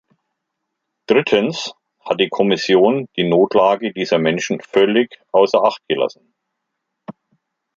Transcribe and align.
Drittens 1.05 1.75
hat 2.03 2.19
die 2.19 2.29
Kommission 2.29 3.05
die 3.17 3.29
Notlage 3.29 3.93
dieser 3.93 4.17
Menschen 4.17 4.59
völlig 4.59 5.11
außer 5.31 5.63
Acht 5.63 5.87
gelassen. 5.87 6.33